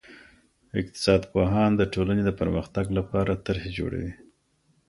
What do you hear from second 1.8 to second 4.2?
ټولني د پرمختګ لپاره طرحي جوړوي.